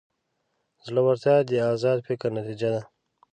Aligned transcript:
زړورتیا 0.85 1.35
د 1.49 1.51
ازاد 1.73 1.99
فکر 2.07 2.29
نتیجه 2.37 2.69
ده. 2.73 2.81